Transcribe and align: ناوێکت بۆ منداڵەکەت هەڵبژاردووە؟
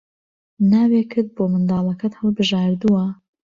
ناوێکت 0.71 1.27
بۆ 1.35 1.43
منداڵەکەت 1.51 2.13
هەڵبژاردووە؟ 2.19 3.05